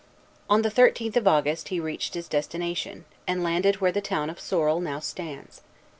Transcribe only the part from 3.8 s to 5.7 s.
the town of Sorel now stands.